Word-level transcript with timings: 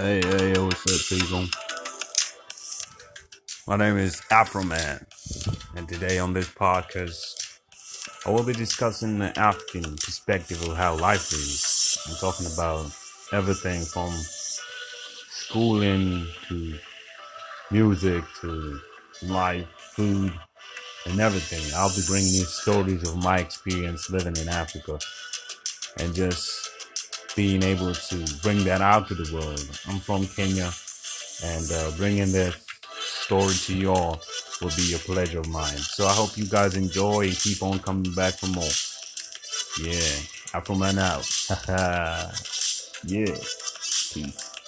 Hey, 0.00 0.22
hey, 0.22 0.58
what's 0.58 1.12
up, 1.12 1.18
people? 1.18 1.44
My 3.68 3.76
name 3.76 3.98
is 3.98 4.22
Afroman, 4.30 5.04
and 5.76 5.86
today 5.86 6.18
on 6.18 6.32
this 6.32 6.48
podcast, 6.48 7.58
I 8.24 8.30
will 8.30 8.42
be 8.42 8.54
discussing 8.54 9.18
the 9.18 9.38
African 9.38 9.82
perspective 9.96 10.66
of 10.66 10.74
how 10.74 10.96
life 10.96 11.30
is. 11.34 11.98
I'm 12.08 12.16
talking 12.16 12.46
about 12.46 12.90
everything 13.34 13.82
from 13.82 14.10
schooling 15.28 16.26
to 16.48 16.78
music 17.70 18.24
to 18.40 18.80
life, 19.24 19.66
food, 19.76 20.32
and 21.04 21.20
everything. 21.20 21.60
I'll 21.76 21.94
be 21.94 22.00
bringing 22.06 22.32
you 22.32 22.44
stories 22.44 23.06
of 23.06 23.22
my 23.22 23.36
experience 23.36 24.08
living 24.08 24.38
in 24.38 24.48
Africa 24.48 24.98
and 25.98 26.14
just 26.14 26.79
being 27.36 27.62
able 27.62 27.94
to 27.94 28.24
bring 28.42 28.64
that 28.64 28.80
out 28.80 29.08
to 29.08 29.14
the 29.14 29.32
world. 29.34 29.60
I'm 29.88 30.00
from 30.00 30.26
Kenya, 30.26 30.70
and 31.44 31.70
uh, 31.72 31.96
bringing 31.96 32.32
this 32.32 32.56
story 32.92 33.54
to 33.54 33.74
you 33.74 33.90
all 33.92 34.20
will 34.60 34.70
be 34.76 34.94
a 34.94 34.98
pleasure 34.98 35.40
of 35.40 35.48
mine. 35.48 35.78
So 35.78 36.06
I 36.06 36.12
hope 36.12 36.36
you 36.36 36.46
guys 36.46 36.76
enjoy 36.76 37.28
and 37.28 37.36
keep 37.38 37.62
on 37.62 37.78
coming 37.78 38.12
back 38.14 38.34
for 38.34 38.46
more. 38.48 38.74
Yeah, 39.80 40.58
Afro 40.58 40.74
Man 40.74 40.98
out. 40.98 41.26
yeah, 43.06 43.34
peace. 44.12 44.59